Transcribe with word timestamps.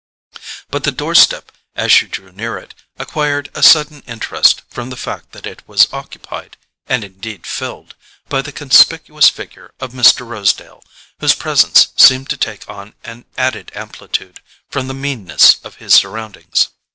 But 0.71 0.83
the 0.83 0.91
doorstep, 0.91 1.51
as 1.75 1.91
she 1.91 2.07
drew 2.07 2.31
near 2.31 2.57
it, 2.57 2.73
acquired 2.97 3.51
a 3.53 3.61
sudden 3.61 4.01
interest 4.07 4.63
from 4.67 4.89
the 4.89 4.97
fact 4.97 5.31
that 5.31 5.45
it 5.45 5.61
was 5.67 5.87
occupied—and 5.93 7.03
indeed 7.03 7.45
filled—by 7.45 8.41
the 8.41 8.51
conspicuous 8.51 9.29
figure 9.29 9.75
of 9.79 9.93
Mr. 9.93 10.25
Rosedale, 10.27 10.83
whose 11.19 11.35
presence 11.35 11.89
seemed 11.97 12.31
to 12.31 12.37
take 12.37 12.67
on 12.67 12.95
an 13.03 13.25
added 13.37 13.71
amplitude 13.75 14.41
from 14.71 14.87
the 14.87 14.95
meanness 14.95 15.57
of 15.63 15.75
his 15.75 15.93
surroundings. 15.93 16.69